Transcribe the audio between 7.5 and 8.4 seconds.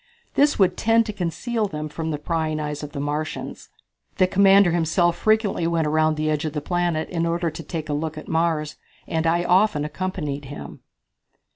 to take a look at